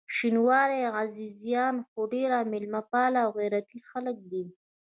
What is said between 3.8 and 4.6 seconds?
خلک دي.